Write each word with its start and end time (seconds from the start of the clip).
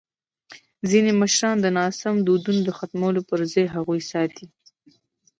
ځینې 0.89 1.11
مشران 1.21 1.57
د 1.61 1.67
ناسم 1.77 2.15
دودونو 2.27 2.61
د 2.65 2.69
ختمولو 2.77 3.21
پر 3.29 3.39
ځای 3.53 3.65
هغوی 3.75 4.01
ساتي. 4.11 4.45